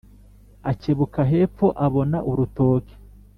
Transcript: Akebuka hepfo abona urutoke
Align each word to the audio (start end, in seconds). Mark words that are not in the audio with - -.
Akebuka 0.71 1.21
hepfo 1.31 1.67
abona 1.85 2.17
urutoke 2.29 2.93